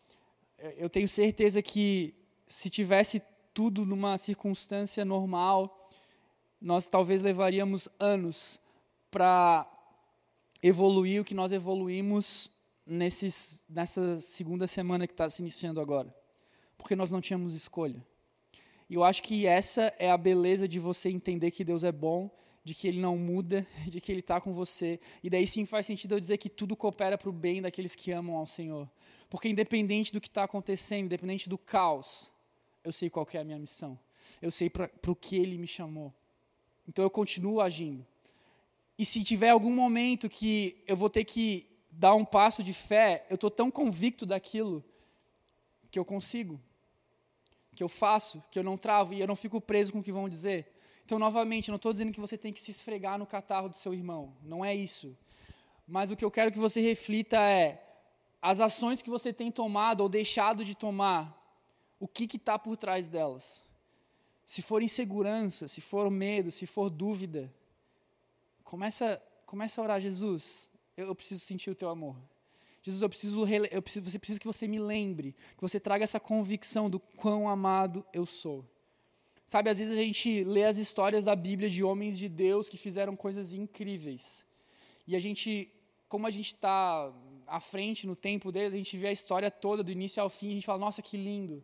[0.77, 2.13] Eu tenho certeza que
[2.47, 3.21] se tivesse
[3.53, 5.89] tudo numa circunstância normal,
[6.59, 8.59] nós talvez levaríamos anos
[9.11, 9.69] para
[10.61, 12.49] evoluir o que nós evoluímos
[12.85, 16.13] nesses, nessa segunda semana que está se iniciando agora.
[16.77, 18.03] Porque nós não tínhamos escolha.
[18.89, 22.29] E eu acho que essa é a beleza de você entender que Deus é bom
[22.63, 24.99] de que ele não muda, de que ele está com você.
[25.23, 28.11] E daí sim faz sentido eu dizer que tudo coopera para o bem daqueles que
[28.11, 28.89] amam ao Senhor.
[29.29, 32.31] Porque independente do que está acontecendo, independente do caos,
[32.83, 33.97] eu sei qual é a minha missão.
[34.41, 36.13] Eu sei para o que ele me chamou.
[36.87, 38.05] Então eu continuo agindo.
[38.97, 43.25] E se tiver algum momento que eu vou ter que dar um passo de fé,
[43.29, 44.83] eu estou tão convicto daquilo
[45.89, 46.59] que eu consigo,
[47.75, 50.11] que eu faço, que eu não travo e eu não fico preso com o que
[50.11, 50.72] vão dizer.
[51.05, 53.93] Então, novamente, não estou dizendo que você tem que se esfregar no catarro do seu
[53.93, 54.33] irmão.
[54.41, 55.17] Não é isso.
[55.87, 57.83] Mas o que eu quero que você reflita é
[58.41, 61.39] as ações que você tem tomado ou deixado de tomar,
[61.99, 63.63] o que está por trás delas.
[64.45, 67.53] Se for insegurança, se for medo, se for dúvida,
[68.63, 72.15] começa, começa a orar, Jesus, eu, eu preciso sentir o teu amor.
[72.81, 76.19] Jesus, eu preciso, eu preciso, você precisa que você me lembre, que você traga essa
[76.19, 78.65] convicção do quão amado eu sou.
[79.53, 82.75] Sabe, às vezes a gente lê as histórias da Bíblia de homens de Deus que
[82.75, 84.43] fizeram coisas incríveis.
[85.05, 85.71] E a gente,
[86.09, 87.13] como a gente está
[87.45, 90.47] à frente no tempo deles, a gente vê a história toda, do início ao fim,
[90.47, 91.63] e a gente fala, nossa, que lindo.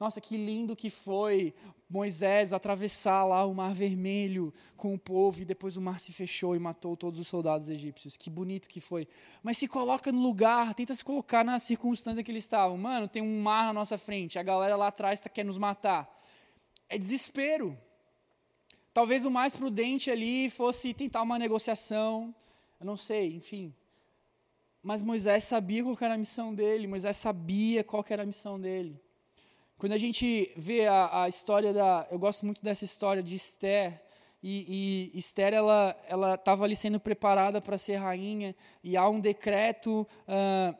[0.00, 1.52] Nossa, que lindo que foi
[1.90, 6.56] Moisés atravessar lá o Mar Vermelho com o povo e depois o mar se fechou
[6.56, 8.16] e matou todos os soldados egípcios.
[8.16, 9.06] Que bonito que foi.
[9.42, 12.78] Mas se coloca no lugar, tenta se colocar na circunstância que eles estavam.
[12.78, 16.16] Mano, tem um mar na nossa frente, a galera lá atrás tá, quer nos matar
[16.88, 17.76] é desespero.
[18.92, 22.34] Talvez o mais prudente ali fosse tentar uma negociação,
[22.80, 23.74] eu não sei, enfim.
[24.82, 28.98] Mas Moisés sabia qual era a missão dele, Moisés sabia qual era a missão dele.
[29.76, 32.06] Quando a gente vê a, a história da.
[32.10, 34.00] Eu gosto muito dessa história de Esther,
[34.42, 39.20] e, e Esther ela ela estava ali sendo preparada para ser rainha e há um
[39.20, 40.74] decreto uh,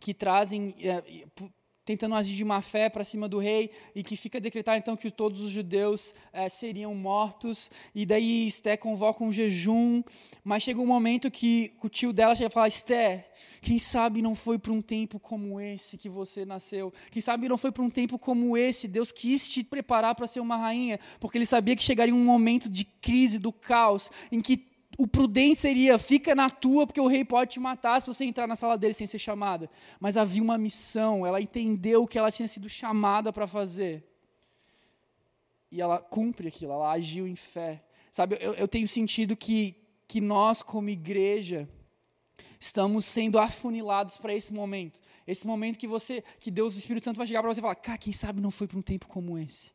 [0.00, 1.52] que trazem uh,
[1.84, 5.10] tentando agir de má fé para cima do rei e que fica decretado então que
[5.10, 7.70] todos os judeus é, seriam mortos.
[7.94, 10.02] E daí Esté convoca um jejum
[10.42, 14.34] mas chega um momento que o tio dela chega e fala Esté quem sabe não
[14.34, 16.92] foi para um tempo como esse que você nasceu?
[17.10, 18.86] Quem sabe não foi para um tempo como esse?
[18.86, 22.68] Deus quis te preparar para ser uma rainha porque ele sabia que chegaria um momento
[22.68, 27.24] de crise do caos em que o prudente seria, fica na tua, porque o rei
[27.24, 29.68] pode te matar se você entrar na sala dele sem ser chamada.
[29.98, 34.04] Mas havia uma missão, ela entendeu o que ela tinha sido chamada para fazer.
[35.70, 37.82] E ela cumpre aquilo, ela agiu em fé.
[38.12, 39.76] Sabe, eu, eu tenho sentido que,
[40.06, 41.68] que nós, como igreja,
[42.60, 45.00] estamos sendo afunilados para esse momento.
[45.26, 47.74] Esse momento que você, que Deus, o Espírito Santo vai chegar para você e falar,
[47.74, 49.72] cara, quem sabe não foi para um tempo como esse.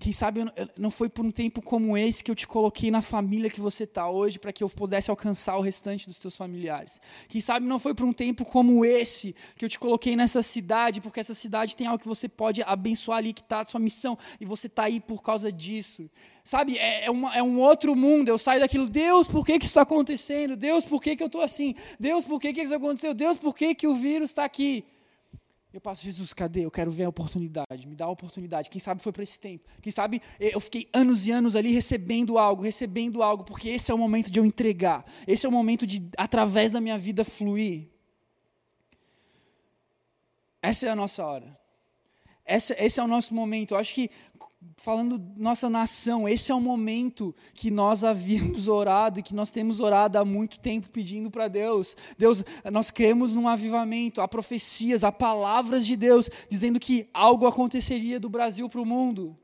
[0.00, 0.44] Quem sabe
[0.78, 3.82] não foi por um tempo como esse que eu te coloquei na família que você
[3.82, 7.00] está hoje para que eu pudesse alcançar o restante dos teus familiares.
[7.28, 11.00] Quem sabe não foi por um tempo como esse que eu te coloquei nessa cidade,
[11.00, 14.16] porque essa cidade tem algo que você pode abençoar ali, que está a sua missão,
[14.40, 16.08] e você está aí por causa disso.
[16.44, 18.28] Sabe, é, é, uma, é, um outro mundo.
[18.28, 20.56] Eu saio daquilo, Deus, por que, que isso está acontecendo?
[20.56, 21.74] Deus, por que, que eu estou assim?
[21.98, 23.12] Deus, por que, que isso aconteceu?
[23.12, 24.84] Deus, por que, que o vírus está aqui?
[25.72, 26.64] Eu passo, Jesus, cadê?
[26.64, 28.70] Eu quero ver a oportunidade, me dá a oportunidade.
[28.70, 29.68] Quem sabe foi para esse tempo.
[29.82, 33.94] Quem sabe eu fiquei anos e anos ali recebendo algo, recebendo algo, porque esse é
[33.94, 35.04] o momento de eu entregar.
[35.26, 37.86] Esse é o momento de, através da minha vida, fluir.
[40.62, 41.58] Essa é a nossa hora.
[42.46, 43.74] Essa, esse é o nosso momento.
[43.74, 44.10] Eu acho que
[44.76, 49.80] falando nossa nação, esse é o momento que nós havíamos orado e que nós temos
[49.80, 51.96] orado há muito tempo pedindo para Deus.
[52.16, 58.18] Deus, nós cremos num avivamento, há profecias, há palavras de Deus dizendo que algo aconteceria
[58.18, 59.36] do Brasil para o mundo.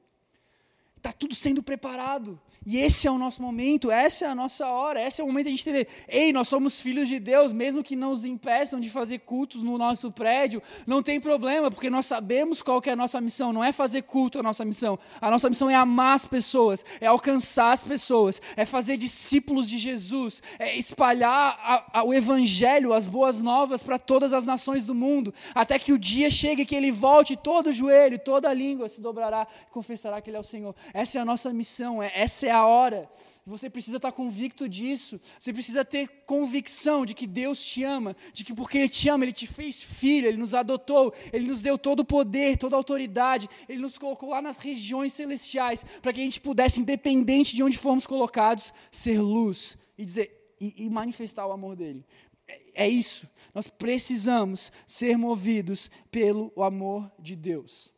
[1.04, 2.40] Está tudo sendo preparado.
[2.66, 5.44] E esse é o nosso momento, essa é a nossa hora, esse é o momento
[5.44, 8.80] de a gente entender: ei, nós somos filhos de Deus, mesmo que não nos impeçam
[8.80, 12.96] de fazer cultos no nosso prédio, não tem problema, porque nós sabemos qual é a
[12.96, 16.24] nossa missão, não é fazer culto a nossa missão, a nossa missão é amar as
[16.24, 22.14] pessoas, é alcançar as pessoas, é fazer discípulos de Jesus, é espalhar a, a, o
[22.14, 26.64] Evangelho, as boas novas para todas as nações do mundo, até que o dia chegue
[26.64, 30.44] que Ele volte, todo joelho, toda língua se dobrará e confessará que Ele é o
[30.44, 30.74] Senhor.
[30.94, 33.10] Essa é a nossa missão, é, essa é a hora.
[33.44, 35.20] Você precisa estar convicto disso.
[35.40, 39.24] Você precisa ter convicção de que Deus te ama, de que porque Ele te ama,
[39.24, 42.78] Ele te fez filho, Ele nos adotou, Ele nos deu todo o poder, toda a
[42.78, 47.62] autoridade, Ele nos colocou lá nas regiões celestiais para que a gente pudesse, independente de
[47.64, 52.06] onde formos colocados, ser luz e dizer e, e manifestar o amor dele.
[52.46, 53.28] É, é isso.
[53.52, 57.92] Nós precisamos ser movidos pelo amor de Deus,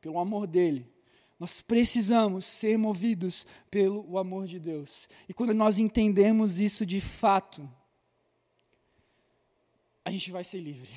[0.00, 0.95] pelo amor dele.
[1.38, 5.08] Nós precisamos ser movidos pelo amor de Deus.
[5.28, 7.68] E quando nós entendemos isso de fato,
[10.04, 10.88] a gente vai ser livre.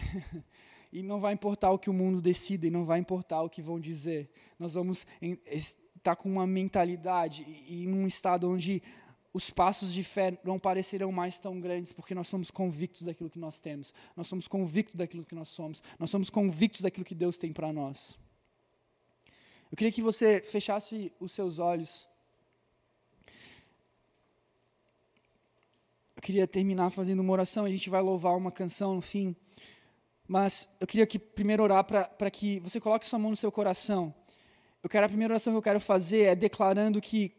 [0.93, 3.61] e não vai importar o que o mundo decida, e não vai importar o que
[3.61, 4.31] vão dizer.
[4.57, 5.05] Nós vamos
[5.45, 8.81] estar com uma mentalidade e, em um estado onde
[9.33, 13.37] os passos de fé não parecerão mais tão grandes, porque nós somos convictos daquilo que
[13.37, 17.37] nós temos, nós somos convictos daquilo que nós somos, nós somos convictos daquilo que Deus
[17.37, 18.17] tem para nós.
[19.71, 22.07] Eu queria que você fechasse os seus olhos.
[26.15, 29.35] Eu queria terminar fazendo uma oração, a gente vai louvar uma canção no fim.
[30.27, 34.13] Mas eu queria que primeiro orar para que você coloque sua mão no seu coração.
[34.81, 37.35] Eu quero a primeira oração que eu quero fazer é declarando que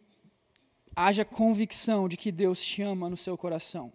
[0.94, 3.92] haja convicção de que Deus te ama no seu coração.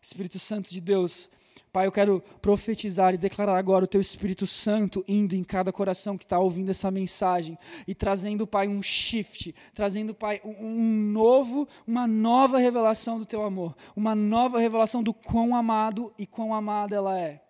[0.00, 1.30] Espírito Santo de Deus,
[1.74, 6.16] Pai, eu quero profetizar e declarar agora o Teu Espírito Santo indo em cada coração
[6.16, 12.06] que está ouvindo essa mensagem e trazendo, Pai, um shift, trazendo, Pai, um novo, uma
[12.06, 17.18] nova revelação do Teu amor, uma nova revelação do quão amado e quão amada ela
[17.18, 17.42] é,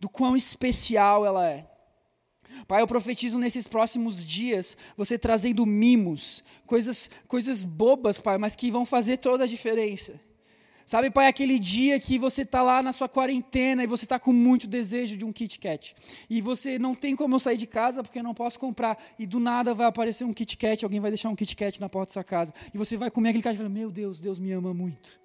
[0.00, 1.70] do quão especial ela é.
[2.66, 8.70] Pai, eu profetizo nesses próximos dias, você trazendo mimos, coisas, coisas bobas, Pai, mas que
[8.70, 10.18] vão fazer toda a diferença.
[10.86, 14.32] Sabe, pai, aquele dia que você está lá na sua quarentena e você está com
[14.32, 15.96] muito desejo de um Kit Kat.
[16.30, 18.96] E você não tem como eu sair de casa porque eu não posso comprar.
[19.18, 21.88] E do nada vai aparecer um Kit Kat, alguém vai deixar um Kit Kat na
[21.88, 22.54] porta da sua casa.
[22.72, 25.18] E você vai comer aquele Kit e fala, meu Deus, Deus me ama muito.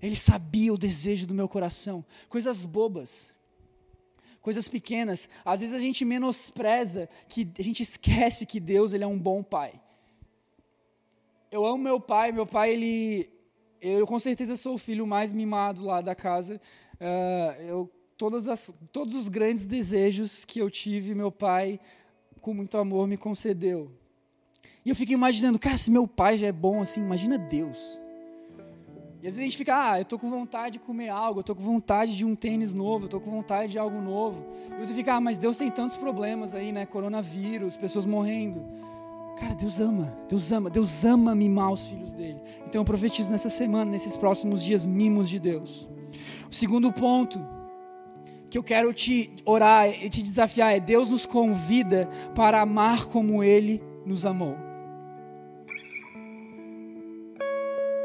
[0.00, 2.02] Ele sabia o desejo do meu coração.
[2.30, 3.34] Coisas bobas.
[4.40, 5.28] Coisas pequenas.
[5.44, 9.42] Às vezes a gente menospreza, que a gente esquece que Deus ele é um bom
[9.42, 9.78] pai.
[11.50, 13.35] Eu amo meu pai, meu pai ele
[13.80, 16.60] eu com certeza sou o filho mais mimado lá da casa.
[16.94, 21.78] Uh, eu, todas as, todos os grandes desejos que eu tive, meu pai,
[22.40, 23.90] com muito amor, me concedeu.
[24.84, 28.00] E eu fico imaginando, cara, se meu pai já é bom assim, imagina Deus.
[29.22, 31.44] E às vezes a gente fica, ah, eu tô com vontade de comer algo, eu
[31.44, 34.46] tô com vontade de um tênis novo, eu tô com vontade de algo novo.
[34.70, 36.86] E você fica, ah, mas Deus tem tantos problemas aí, né?
[36.86, 38.62] Coronavírus, pessoas morrendo.
[39.36, 42.40] Cara, Deus ama, Deus ama, Deus ama mimar os filhos dele.
[42.66, 45.88] Então eu profetizo nessa semana, nesses próximos dias, mimos de Deus.
[46.50, 47.38] O segundo ponto
[48.48, 53.44] que eu quero te orar e te desafiar é: Deus nos convida para amar como
[53.44, 54.56] Ele nos amou.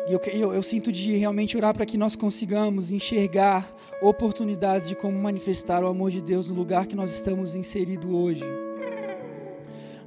[0.10, 4.96] E eu, eu, eu sinto de realmente orar para que nós consigamos enxergar oportunidades de
[4.96, 8.44] como manifestar o amor de Deus no lugar que nós estamos inseridos hoje.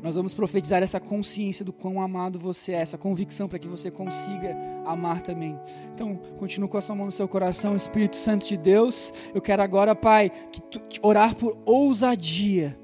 [0.04, 3.90] Nós vamos profetizar essa consciência do quão amado você é, essa convicção para que você
[3.90, 5.58] consiga amar também.
[5.94, 9.14] Então, continue com a sua mão no seu coração, Espírito Santo de Deus.
[9.34, 10.30] Eu quero agora, Pai,
[10.70, 12.78] tu, orar por ousadia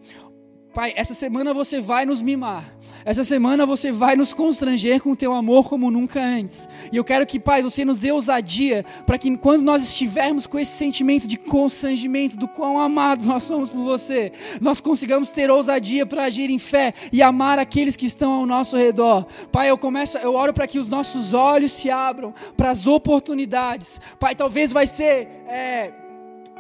[0.72, 2.64] Pai, essa semana você vai nos mimar.
[3.04, 6.68] Essa semana você vai nos constranger com o teu amor como nunca antes.
[6.92, 10.59] E eu quero que, Pai, você nos dê ousadia para que quando nós estivermos com
[10.59, 16.06] esse sentimento de constrangimento, do quão amado nós somos por você, nós consigamos ter ousadia
[16.06, 19.26] para agir em fé e amar aqueles que estão ao nosso redor.
[19.50, 24.00] Pai, eu começo, eu oro para que os nossos olhos se abram para as oportunidades.
[24.20, 25.90] Pai, talvez vai ser é,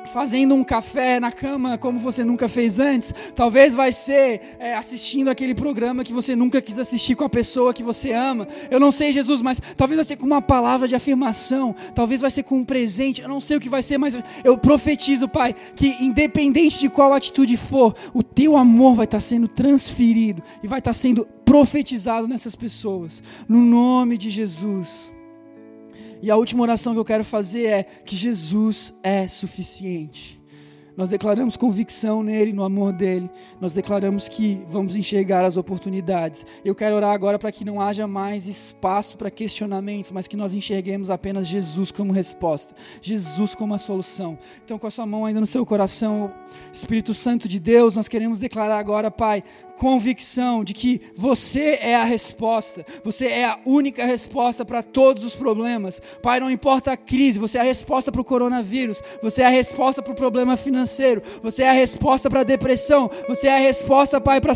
[0.06, 3.14] fazendo um café na cama como você nunca fez antes.
[3.34, 7.74] Talvez vai ser é, assistindo aquele programa que você nunca quis assistir com a pessoa
[7.74, 8.46] que você ama.
[8.70, 11.74] Eu não sei, Jesus, mas talvez vai ser com uma palavra de afirmação.
[11.94, 13.22] Talvez vai ser com um presente.
[13.22, 17.12] Eu não sei o que vai ser, mas eu profetizo, Pai, que independente de qual
[17.12, 22.54] atitude for, o teu amor vai estar sendo transferido e vai estar sendo profetizado nessas
[22.54, 23.22] pessoas.
[23.48, 25.12] No nome de Jesus.
[26.22, 30.40] E a última oração que eu quero fazer é que Jesus é suficiente.
[31.00, 33.30] Nós declaramos convicção nele, no amor dele.
[33.58, 36.44] Nós declaramos que vamos enxergar as oportunidades.
[36.62, 40.54] Eu quero orar agora para que não haja mais espaço para questionamentos, mas que nós
[40.54, 44.38] enxerguemos apenas Jesus como resposta, Jesus como a solução.
[44.62, 46.34] Então, com a sua mão ainda no seu coração,
[46.70, 49.42] Espírito Santo de Deus, nós queremos declarar agora, Pai,
[49.80, 55.34] convicção de que você é a resposta, você é a única resposta para todos os
[55.34, 56.02] problemas.
[56.22, 59.48] Pai, não importa a crise, você é a resposta para o coronavírus, você é a
[59.48, 63.58] resposta para o problema financeiro, você é a resposta para a depressão, você é a
[63.58, 64.52] resposta, Pai, para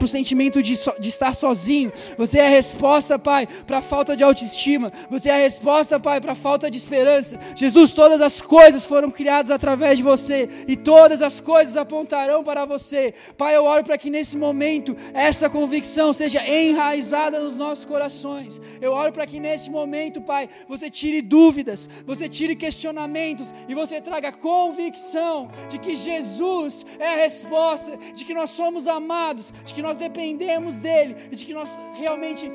[0.00, 4.16] o sentimento de, so, de estar sozinho, você é a resposta, Pai, para a falta
[4.16, 7.36] de autoestima, você é a resposta, Pai, para a falta de esperança.
[7.56, 12.64] Jesus, todas as coisas foram criadas através de você e todas as coisas apontarão para
[12.64, 13.12] você.
[13.36, 18.60] Pai, eu oro para que nesse momento momento essa convicção seja enraizada nos nossos corações.
[18.80, 24.00] Eu oro para que neste momento, Pai, você tire dúvidas, você tire questionamentos e você
[24.00, 29.82] traga convicção de que Jesus é a resposta, de que nós somos amados, de que
[29.82, 32.50] nós dependemos dEle e de que nós realmente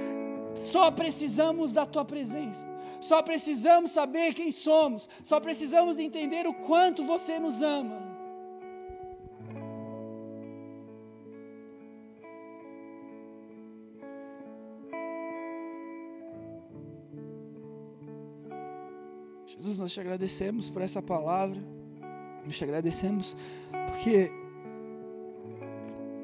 [0.63, 2.67] só precisamos da Tua presença.
[3.01, 8.06] Só precisamos saber quem somos, só precisamos entender o quanto você nos ama.
[19.67, 21.61] Jesus, nós te agradecemos por essa palavra,
[22.45, 23.35] nós te agradecemos
[23.87, 24.31] porque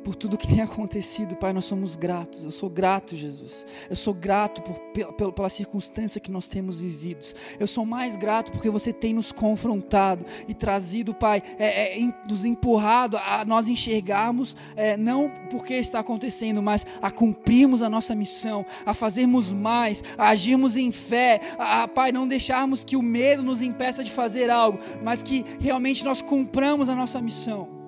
[0.04, 2.44] por tudo que tem acontecido, Pai, nós somos gratos.
[2.44, 3.66] Eu sou grato, Jesus.
[3.90, 4.78] Eu sou grato por,
[5.14, 7.24] pela, pela circunstância que nós temos vivido.
[7.60, 12.44] Eu sou mais grato porque você tem nos confrontado e trazido, Pai, é, é, nos
[12.44, 18.66] empurrado a nós enxergarmos, é, não porque está acontecendo, mas a cumprirmos a nossa missão,
[18.86, 23.44] a fazermos mais, a agirmos em fé, a, a, Pai, não deixarmos que o medo
[23.44, 27.83] nos impeça de fazer algo, mas que realmente nós cumpramos a nossa missão.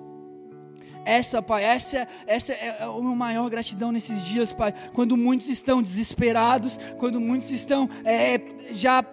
[1.06, 4.74] Essa, Pai, essa, essa é a minha maior gratidão nesses dias, Pai.
[4.92, 8.40] Quando muitos estão desesperados, quando muitos estão é,
[8.72, 9.04] já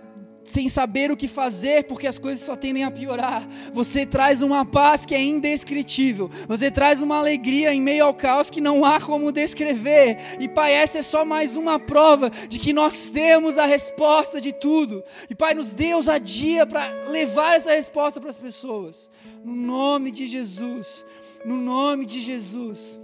[0.43, 3.47] sem saber o que fazer, porque as coisas só tendem a piorar.
[3.71, 6.29] Você traz uma paz que é indescritível.
[6.47, 10.17] Você traz uma alegria em meio ao caos que não há como descrever.
[10.39, 14.51] E Pai, essa é só mais uma prova de que nós temos a resposta de
[14.51, 15.03] tudo.
[15.29, 19.09] E Pai, nos dê ousadia para levar essa resposta para as pessoas.
[19.43, 21.05] No nome de Jesus.
[21.45, 23.01] No nome de Jesus.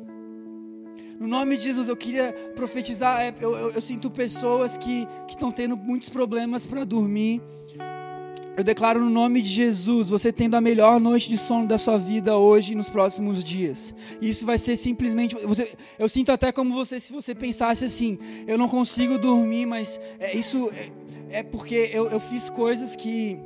[1.19, 3.19] No nome de Jesus, eu queria profetizar.
[3.19, 7.42] É, eu, eu, eu sinto pessoas que estão tendo muitos problemas para dormir.
[8.56, 11.98] Eu declaro no nome de Jesus, você tendo a melhor noite de sono da sua
[11.98, 13.94] vida hoje e nos próximos dias.
[14.21, 15.35] Isso vai ser simplesmente.
[15.35, 18.17] Você, eu sinto até como você, se você pensasse assim:
[18.48, 20.69] eu não consigo dormir, mas é, isso
[21.29, 23.40] é, é porque eu, eu fiz coisas que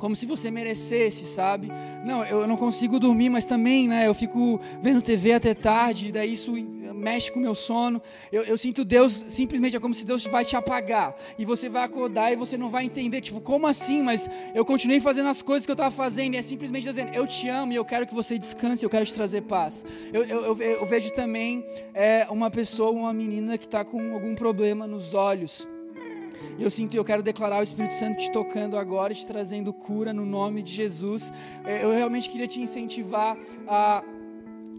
[0.00, 1.70] como se você merecesse, sabe?
[2.04, 6.32] Não, eu não consigo dormir, mas também, né, eu fico vendo TV até tarde, daí
[6.32, 6.56] isso
[7.00, 8.00] mexe com o meu sono.
[8.32, 11.14] Eu, eu sinto Deus, simplesmente é como se Deus vai te apagar.
[11.38, 14.02] E você vai acordar e você não vai entender, tipo, como assim?
[14.02, 16.34] Mas eu continuei fazendo as coisas que eu estava fazendo.
[16.34, 19.04] E é simplesmente dizendo, eu te amo e eu quero que você descanse, eu quero
[19.04, 19.84] te trazer paz.
[20.12, 24.86] Eu, eu, eu, vejo também é, uma pessoa, uma menina que está com algum problema
[24.86, 25.68] nos olhos.
[26.58, 30.12] E eu sinto eu quero declarar o Espírito Santo te tocando agora, te trazendo cura
[30.12, 31.32] no nome de Jesus.
[31.64, 33.36] É, eu realmente queria te incentivar
[33.66, 34.02] a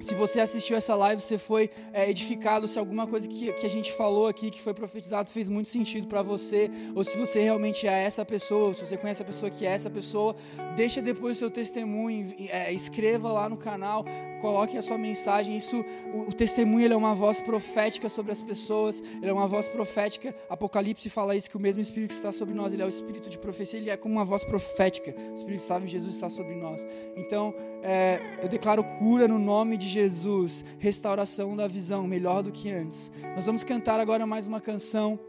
[0.01, 3.69] se você assistiu essa live, você foi é, edificado, se alguma coisa que, que a
[3.69, 7.87] gente falou aqui, que foi profetizado, fez muito sentido para você, ou se você realmente
[7.87, 10.35] é essa pessoa, se você conhece a pessoa que é essa pessoa,
[10.75, 14.03] deixa depois o seu testemunho, é, escreva lá no canal,
[14.41, 15.55] coloque a sua mensagem.
[15.55, 19.67] Isso, o, o testemunho é uma voz profética sobre as pessoas, ele é uma voz
[19.67, 20.35] profética.
[20.49, 23.29] Apocalipse fala isso que o mesmo Espírito que está sobre nós, ele é o Espírito
[23.29, 25.13] de profecia, ele é como uma voz profética.
[25.31, 26.85] O Espírito Santo de Jesus está sobre nós.
[27.15, 32.71] Então, é, eu declaro cura no nome de Jesus, restauração da visão, melhor do que
[32.71, 33.11] antes.
[33.35, 35.19] Nós vamos cantar agora mais uma canção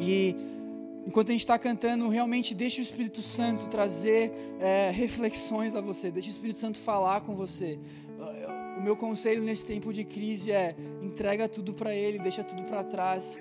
[0.00, 0.34] e
[1.06, 6.10] enquanto a gente está cantando, realmente deixe o Espírito Santo trazer é, reflexões a você,
[6.10, 7.78] deixe o Espírito Santo falar com você.
[8.78, 12.84] O meu conselho nesse tempo de crise é entrega tudo para Ele, deixa tudo para
[12.84, 13.36] trás.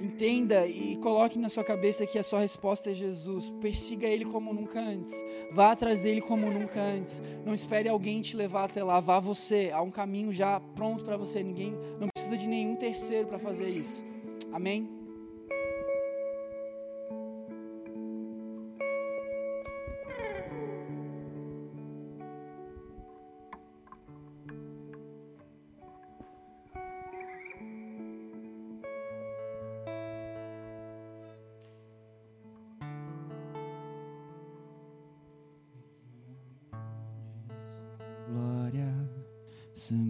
[0.00, 3.50] Entenda e coloque na sua cabeça que a sua resposta é Jesus.
[3.60, 5.14] Persiga Ele como nunca antes.
[5.52, 7.22] Vá atrás dele como nunca antes.
[7.44, 8.98] Não espere alguém te levar até lá.
[9.00, 9.70] Vá você.
[9.72, 11.42] Há um caminho já pronto para você.
[11.42, 14.04] Ninguém não precisa de nenhum terceiro para fazer isso.
[14.52, 14.99] Amém?
[39.80, 40.09] some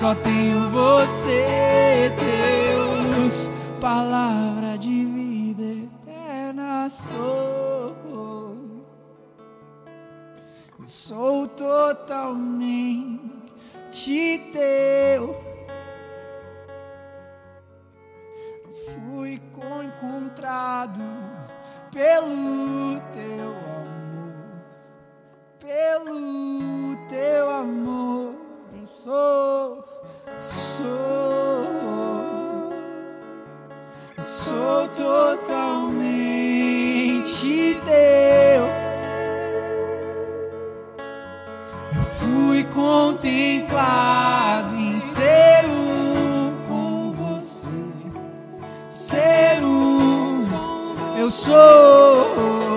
[0.00, 6.88] só tenho você, Deus, palavra de vida eterna.
[6.88, 7.94] Sou,
[10.86, 13.20] sou totalmente
[14.54, 15.36] teu.
[18.94, 19.38] fui
[19.84, 21.02] encontrado
[21.92, 24.32] pelo teu amor,
[25.60, 28.00] pelo teu amor
[30.40, 31.68] sou,
[34.22, 35.68] sou totalmente
[37.84, 38.64] teu.
[41.94, 47.68] Eu fui contemplado em ser um com você,
[48.88, 50.46] ser um.
[51.18, 52.69] Eu sou.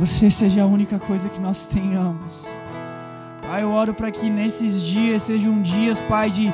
[0.00, 2.46] Você seja a única coisa que nós tenhamos.
[3.46, 6.50] Pai, eu oro para que nesses dias sejam dias, Pai, de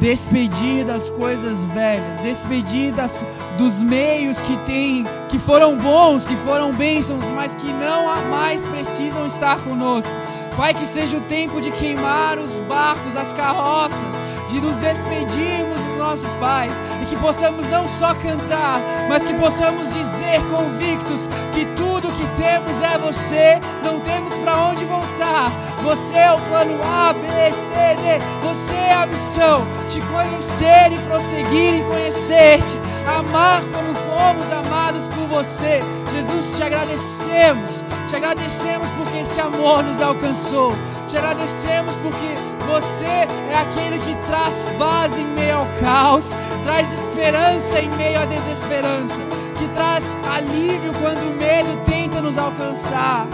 [0.00, 3.24] despedir das coisas velhas, despedir das,
[3.56, 9.26] dos meios que tem, que foram bons, que foram bênçãos, mas que não mais precisam
[9.26, 10.10] estar conosco.
[10.56, 14.16] Pai, que seja o tempo de queimar os barcos, as carroças,
[14.48, 19.94] de nos despedirmos dos nossos pais e que possamos não só cantar, mas que possamos
[19.94, 22.11] dizer convictos que tudo
[22.42, 25.50] temos é você, não temos para onde voltar.
[25.84, 28.46] Você é o plano A, B, C, D.
[28.48, 32.76] Você é a missão, te conhecer e prosseguir em conhecer-te,
[33.06, 35.80] amar como fomos amados por você.
[36.10, 40.74] Jesus, te agradecemos, te agradecemos porque esse amor nos alcançou.
[41.06, 42.34] Te agradecemos porque
[42.66, 46.34] você é aquele que traz paz em meio ao caos,
[46.64, 49.20] traz esperança em meio à desesperança,
[49.58, 51.82] que traz alívio quando o medo
[52.22, 53.26] nos alcançar.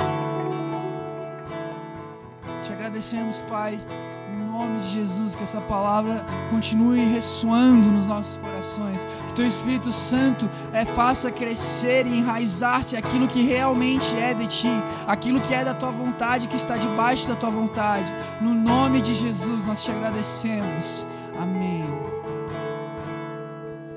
[2.65, 3.79] Te agradecemos, Pai
[4.59, 10.51] nome de Jesus, que essa palavra continue ressoando nos nossos corações, que teu Espírito Santo
[10.73, 15.75] é, faça crescer e enraizar-se aquilo que realmente é de ti, aquilo que é da
[15.75, 18.07] tua vontade, que está debaixo da tua vontade.
[18.41, 21.07] No nome de Jesus nós te agradecemos.